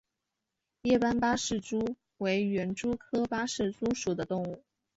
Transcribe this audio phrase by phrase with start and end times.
[0.81, 4.63] 叶斑八氏蛛为园蛛科八氏蛛属的动物。